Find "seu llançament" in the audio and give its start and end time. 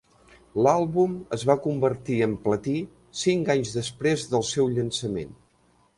4.57-5.41